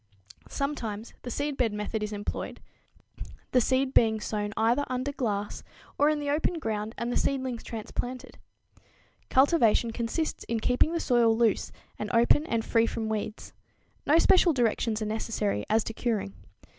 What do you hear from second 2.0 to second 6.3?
is employed, the seed being sown either under glass or in